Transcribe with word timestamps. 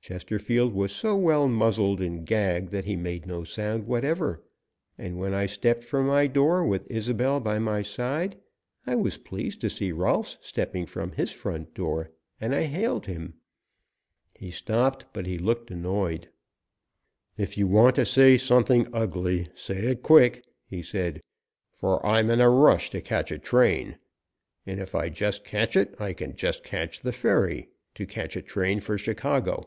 Chesterfield 0.00 0.72
was 0.72 0.90
so 0.90 1.14
well 1.16 1.46
muzzled 1.48 2.00
and 2.00 2.24
gagged 2.26 2.70
that 2.72 2.86
he 2.86 2.96
made 2.96 3.26
no 3.26 3.44
sound 3.44 3.86
whatever, 3.86 4.42
and 4.96 5.18
when 5.18 5.34
I 5.34 5.44
stepped 5.44 5.84
from 5.84 6.06
my 6.06 6.26
door, 6.26 6.64
with 6.66 6.90
Isobel 6.90 7.40
by 7.40 7.58
my 7.58 7.82
side, 7.82 8.38
I 8.86 8.94
was 8.96 9.18
pleased 9.18 9.60
to 9.60 9.70
see 9.70 9.92
Rolfs 9.92 10.38
stepping 10.40 10.86
from 10.86 11.12
his 11.12 11.30
front 11.30 11.74
door, 11.74 12.10
and 12.40 12.54
I 12.54 12.62
hailed 12.62 13.04
him. 13.04 13.34
He 14.34 14.50
stopped, 14.50 15.04
but 15.12 15.26
he 15.26 15.36
looked 15.38 15.70
annoyed. 15.70 16.30
"If 17.36 17.58
you 17.58 17.68
want 17.68 17.94
to 17.96 18.06
say 18.06 18.30
anything 18.50 18.88
ugly, 18.94 19.48
say 19.54 19.76
it 19.88 20.02
quick," 20.02 20.42
he 20.64 20.82
said, 20.82 21.20
"for 21.70 22.04
I'm 22.04 22.30
in 22.30 22.40
a 22.40 22.48
rush 22.50 22.88
to 22.90 23.02
catch 23.02 23.30
a 23.30 23.38
train, 23.38 23.98
and 24.66 24.80
if 24.80 24.94
I 24.94 25.10
just 25.10 25.44
catch 25.44 25.76
it, 25.76 25.94
I 26.00 26.14
can 26.14 26.34
just 26.34 26.64
catch 26.64 26.98
the 27.00 27.12
ferry, 27.12 27.68
to 27.94 28.06
catch 28.06 28.36
a 28.36 28.42
train 28.42 28.80
for 28.80 28.96
Chicago. 28.96 29.66